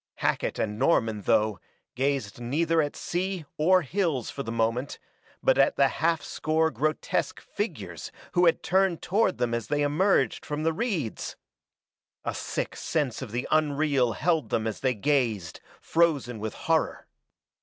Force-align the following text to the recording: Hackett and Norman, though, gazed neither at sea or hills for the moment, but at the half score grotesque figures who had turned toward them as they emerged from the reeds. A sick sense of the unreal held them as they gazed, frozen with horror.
Hackett 0.15 0.57
and 0.57 0.79
Norman, 0.79 1.21
though, 1.21 1.59
gazed 1.93 2.39
neither 2.41 2.81
at 2.81 2.95
sea 2.95 3.45
or 3.55 3.83
hills 3.83 4.31
for 4.31 4.41
the 4.41 4.51
moment, 4.51 4.97
but 5.43 5.59
at 5.59 5.75
the 5.75 5.89
half 5.89 6.23
score 6.23 6.71
grotesque 6.71 7.39
figures 7.39 8.11
who 8.31 8.47
had 8.47 8.63
turned 8.63 9.03
toward 9.03 9.37
them 9.37 9.53
as 9.53 9.67
they 9.67 9.83
emerged 9.83 10.43
from 10.43 10.63
the 10.63 10.73
reeds. 10.73 11.35
A 12.25 12.33
sick 12.33 12.75
sense 12.75 13.21
of 13.21 13.31
the 13.31 13.47
unreal 13.51 14.13
held 14.13 14.49
them 14.49 14.65
as 14.65 14.79
they 14.79 14.95
gazed, 14.95 15.61
frozen 15.79 16.39
with 16.39 16.55
horror. 16.55 17.05